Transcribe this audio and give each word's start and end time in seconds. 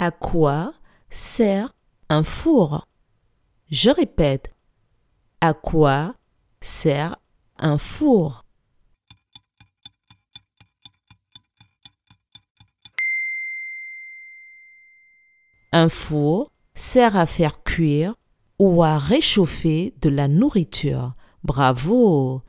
À 0.00 0.12
quoi 0.12 0.74
sert 1.10 1.74
un 2.08 2.22
four? 2.22 2.86
Je 3.68 3.90
répète. 3.90 4.54
À 5.40 5.54
quoi 5.54 6.14
sert 6.60 7.16
un 7.58 7.78
four? 7.78 8.44
Un 15.72 15.88
four 15.88 16.52
sert 16.76 17.16
à 17.16 17.26
faire 17.26 17.64
cuire 17.64 18.14
ou 18.60 18.84
à 18.84 18.98
réchauffer 18.98 19.94
de 20.00 20.10
la 20.10 20.28
nourriture. 20.28 21.16
Bravo 21.42 22.42